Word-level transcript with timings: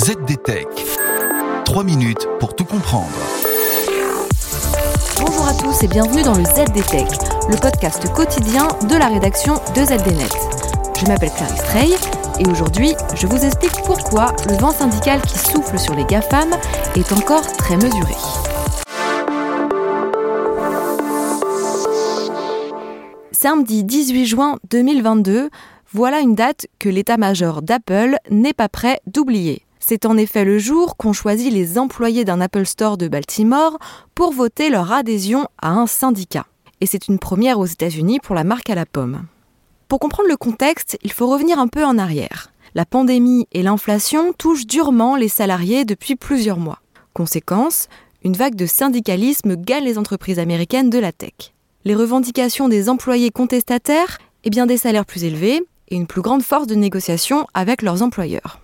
ZDTech. 0.00 0.66
3 1.66 1.84
minutes 1.84 2.26
pour 2.38 2.56
tout 2.56 2.64
comprendre. 2.64 3.10
Bonjour 5.20 5.46
à 5.46 5.52
tous 5.52 5.84
et 5.84 5.88
bienvenue 5.88 6.22
dans 6.22 6.32
le 6.32 6.42
ZDTech, 6.42 7.06
le 7.50 7.60
podcast 7.60 8.10
quotidien 8.10 8.68
de 8.88 8.96
la 8.96 9.08
rédaction 9.08 9.56
de 9.74 9.84
ZDNet. 9.84 10.32
Je 10.98 11.06
m'appelle 11.06 11.28
Clarisse 11.36 11.64
Trey 11.64 11.88
et 12.38 12.48
aujourd'hui, 12.48 12.94
je 13.14 13.26
vous 13.26 13.44
explique 13.44 13.74
pourquoi 13.84 14.34
le 14.48 14.54
vent 14.54 14.70
syndical 14.70 15.20
qui 15.20 15.38
souffle 15.38 15.78
sur 15.78 15.94
les 15.94 16.06
GAFAM 16.06 16.48
est 16.96 17.12
encore 17.12 17.46
très 17.58 17.76
mesuré. 17.76 18.14
Samedi 23.32 23.84
18 23.84 24.24
juin 24.24 24.56
2022, 24.70 25.50
voilà 25.92 26.20
une 26.20 26.34
date 26.34 26.68
que 26.78 26.88
l'état-major 26.88 27.60
d'Apple 27.60 28.16
n'est 28.30 28.54
pas 28.54 28.70
prêt 28.70 29.00
d'oublier. 29.06 29.66
C'est 29.80 30.06
en 30.06 30.16
effet 30.16 30.44
le 30.44 30.58
jour 30.58 30.96
qu'ont 30.96 31.14
choisi 31.14 31.50
les 31.50 31.78
employés 31.78 32.24
d'un 32.24 32.40
Apple 32.40 32.66
Store 32.66 32.96
de 32.96 33.08
Baltimore 33.08 33.78
pour 34.14 34.32
voter 34.32 34.70
leur 34.70 34.92
adhésion 34.92 35.48
à 35.60 35.70
un 35.70 35.86
syndicat. 35.86 36.46
Et 36.80 36.86
c'est 36.86 37.08
une 37.08 37.18
première 37.18 37.58
aux 37.58 37.66
États-Unis 37.66 38.20
pour 38.20 38.34
la 38.34 38.44
marque 38.44 38.70
à 38.70 38.74
la 38.74 38.86
pomme. 38.86 39.24
Pour 39.88 39.98
comprendre 39.98 40.28
le 40.28 40.36
contexte, 40.36 40.96
il 41.02 41.10
faut 41.10 41.26
revenir 41.26 41.58
un 41.58 41.66
peu 41.66 41.84
en 41.84 41.98
arrière. 41.98 42.52
La 42.74 42.84
pandémie 42.84 43.48
et 43.50 43.62
l'inflation 43.62 44.32
touchent 44.32 44.66
durement 44.66 45.16
les 45.16 45.28
salariés 45.28 45.84
depuis 45.84 46.14
plusieurs 46.14 46.58
mois. 46.58 46.78
Conséquence, 47.12 47.88
une 48.22 48.36
vague 48.36 48.54
de 48.54 48.66
syndicalisme 48.66 49.56
gagne 49.56 49.84
les 49.84 49.98
entreprises 49.98 50.38
américaines 50.38 50.90
de 50.90 50.98
la 50.98 51.10
tech. 51.10 51.52
Les 51.84 51.94
revendications 51.94 52.68
des 52.68 52.88
employés 52.88 53.30
contestataires, 53.30 54.18
eh 54.44 54.50
bien 54.50 54.66
des 54.66 54.76
salaires 54.76 55.06
plus 55.06 55.24
élevés, 55.24 55.62
et 55.88 55.96
une 55.96 56.06
plus 56.06 56.22
grande 56.22 56.42
force 56.42 56.66
de 56.66 56.76
négociation 56.76 57.46
avec 57.54 57.82
leurs 57.82 58.02
employeurs. 58.02 58.60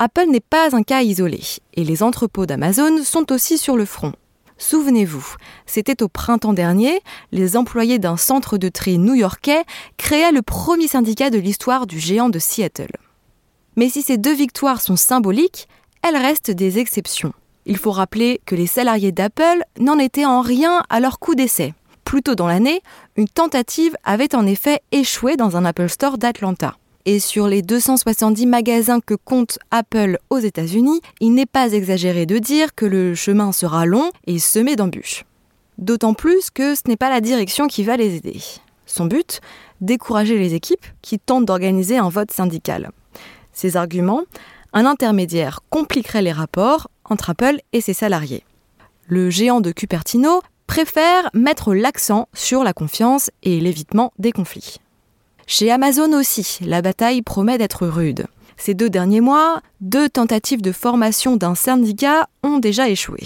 Apple 0.00 0.26
n'est 0.30 0.38
pas 0.38 0.76
un 0.76 0.84
cas 0.84 1.02
isolé, 1.02 1.40
et 1.74 1.82
les 1.82 2.04
entrepôts 2.04 2.46
d'Amazon 2.46 3.02
sont 3.02 3.32
aussi 3.32 3.58
sur 3.58 3.76
le 3.76 3.84
front. 3.84 4.12
Souvenez-vous, 4.56 5.34
c'était 5.66 6.04
au 6.04 6.08
printemps 6.08 6.52
dernier, 6.52 7.00
les 7.32 7.56
employés 7.56 7.98
d'un 7.98 8.16
centre 8.16 8.58
de 8.58 8.68
tri 8.68 8.98
new-yorkais 8.98 9.64
créaient 9.96 10.30
le 10.30 10.42
premier 10.42 10.86
syndicat 10.86 11.30
de 11.30 11.38
l'histoire 11.38 11.88
du 11.88 11.98
géant 11.98 12.28
de 12.28 12.38
Seattle. 12.38 12.96
Mais 13.74 13.88
si 13.88 14.02
ces 14.02 14.18
deux 14.18 14.34
victoires 14.34 14.80
sont 14.80 14.96
symboliques, 14.96 15.66
elles 16.02 16.16
restent 16.16 16.52
des 16.52 16.78
exceptions. 16.78 17.32
Il 17.66 17.76
faut 17.76 17.92
rappeler 17.92 18.40
que 18.46 18.54
les 18.54 18.68
salariés 18.68 19.12
d'Apple 19.12 19.64
n'en 19.80 19.98
étaient 19.98 20.24
en 20.24 20.42
rien 20.42 20.84
à 20.90 21.00
leur 21.00 21.18
coup 21.18 21.34
d'essai. 21.34 21.74
Plus 22.04 22.22
tôt 22.22 22.36
dans 22.36 22.46
l'année, 22.46 22.82
une 23.16 23.28
tentative 23.28 23.96
avait 24.04 24.36
en 24.36 24.46
effet 24.46 24.80
échoué 24.92 25.36
dans 25.36 25.56
un 25.56 25.64
Apple 25.64 25.88
Store 25.88 26.18
d'Atlanta. 26.18 26.76
Et 27.10 27.20
sur 27.20 27.48
les 27.48 27.62
270 27.62 28.44
magasins 28.44 29.00
que 29.00 29.14
compte 29.14 29.58
Apple 29.70 30.18
aux 30.28 30.40
États-Unis, 30.40 31.00
il 31.20 31.32
n'est 31.32 31.46
pas 31.46 31.72
exagéré 31.72 32.26
de 32.26 32.36
dire 32.36 32.74
que 32.74 32.84
le 32.84 33.14
chemin 33.14 33.50
sera 33.50 33.86
long 33.86 34.10
et 34.26 34.38
semé 34.38 34.76
d'embûches. 34.76 35.24
D'autant 35.78 36.12
plus 36.12 36.50
que 36.50 36.74
ce 36.74 36.82
n'est 36.86 36.98
pas 36.98 37.08
la 37.08 37.22
direction 37.22 37.66
qui 37.66 37.82
va 37.82 37.96
les 37.96 38.16
aider. 38.16 38.38
Son 38.84 39.06
but 39.06 39.40
Décourager 39.80 40.36
les 40.36 40.52
équipes 40.52 40.84
qui 41.00 41.18
tentent 41.18 41.46
d'organiser 41.46 41.96
un 41.96 42.10
vote 42.10 42.30
syndical. 42.30 42.90
Ses 43.54 43.78
arguments 43.78 44.24
Un 44.74 44.84
intermédiaire 44.84 45.60
compliquerait 45.70 46.20
les 46.20 46.32
rapports 46.32 46.88
entre 47.06 47.30
Apple 47.30 47.56
et 47.72 47.80
ses 47.80 47.94
salariés. 47.94 48.44
Le 49.06 49.30
géant 49.30 49.62
de 49.62 49.72
Cupertino 49.72 50.42
préfère 50.66 51.30
mettre 51.32 51.72
l'accent 51.72 52.28
sur 52.34 52.64
la 52.64 52.74
confiance 52.74 53.30
et 53.42 53.60
l'évitement 53.60 54.12
des 54.18 54.32
conflits. 54.32 54.76
Chez 55.50 55.70
Amazon 55.70 56.12
aussi, 56.12 56.58
la 56.60 56.82
bataille 56.82 57.22
promet 57.22 57.56
d'être 57.56 57.86
rude. 57.86 58.26
Ces 58.58 58.74
deux 58.74 58.90
derniers 58.90 59.22
mois, 59.22 59.62
deux 59.80 60.10
tentatives 60.10 60.60
de 60.60 60.72
formation 60.72 61.36
d'un 61.36 61.54
syndicat 61.54 62.28
ont 62.42 62.58
déjà 62.58 62.90
échoué. 62.90 63.24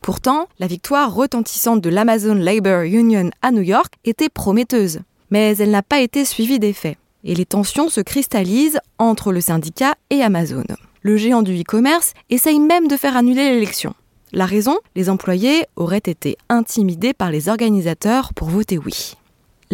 Pourtant, 0.00 0.48
la 0.58 0.66
victoire 0.66 1.14
retentissante 1.14 1.80
de 1.80 1.90
l'Amazon 1.90 2.34
Labor 2.34 2.80
Union 2.82 3.30
à 3.40 3.52
New 3.52 3.62
York 3.62 3.94
était 4.04 4.28
prometteuse, 4.28 5.02
mais 5.30 5.56
elle 5.56 5.70
n'a 5.70 5.84
pas 5.84 6.00
été 6.00 6.24
suivie 6.24 6.58
d'effet, 6.58 6.96
et 7.22 7.36
les 7.36 7.46
tensions 7.46 7.88
se 7.88 8.00
cristallisent 8.00 8.80
entre 8.98 9.30
le 9.30 9.40
syndicat 9.40 9.94
et 10.10 10.22
Amazon. 10.22 10.64
Le 11.02 11.16
géant 11.16 11.42
du 11.42 11.60
e-commerce 11.60 12.14
essaye 12.30 12.58
même 12.58 12.88
de 12.88 12.96
faire 12.96 13.16
annuler 13.16 13.50
l'élection. 13.50 13.94
La 14.32 14.46
raison 14.46 14.80
Les 14.96 15.08
employés 15.08 15.66
auraient 15.76 15.98
été 15.98 16.36
intimidés 16.48 17.14
par 17.14 17.30
les 17.30 17.48
organisateurs 17.48 18.34
pour 18.34 18.48
voter 18.48 18.76
oui. 18.76 19.14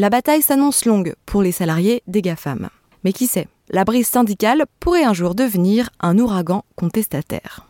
La 0.01 0.09
bataille 0.09 0.41
s'annonce 0.41 0.87
longue 0.87 1.15
pour 1.27 1.43
les 1.43 1.53
salariés 1.53 2.03
des 2.07 2.23
GAFAM. 2.23 2.71
Mais 3.05 3.13
qui 3.13 3.27
sait, 3.27 3.49
la 3.69 3.85
brise 3.85 4.09
syndicale 4.09 4.65
pourrait 4.81 5.05
un 5.05 5.13
jour 5.13 5.35
devenir 5.35 5.91
un 6.01 6.19
ouragan 6.19 6.65
contestataire. 6.75 7.67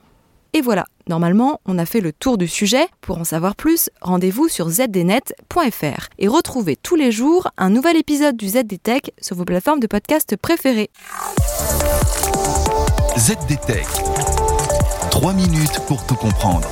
Et 0.53 0.61
voilà, 0.61 0.87
normalement, 1.09 1.61
on 1.67 1.77
a 1.77 1.85
fait 1.87 2.01
le 2.01 2.13
tour 2.13 2.39
du 2.39 2.47
sujet. 2.47 2.87
Pour 3.01 3.19
en 3.19 3.25
savoir 3.25 3.57
plus, 3.57 3.91
rendez-vous 4.01 4.47
sur 4.47 4.69
zdnet.fr 4.69 6.07
et 6.21 6.29
retrouvez 6.29 6.77
tous 6.77 6.95
les 6.95 7.11
jours 7.11 7.49
un 7.59 7.71
nouvel 7.71 7.97
épisode 7.97 8.37
du 8.37 8.47
ZDTech 8.51 9.11
sur 9.21 9.35
vos 9.35 9.45
plateformes 9.45 9.81
de 9.81 9.89
podcast 9.89 10.37
préférées. 10.37 10.91
ZDTech. 13.19 13.89
3 15.11 15.33
minutes 15.33 15.81
pour 15.89 16.07
tout 16.07 16.15
comprendre. 16.15 16.69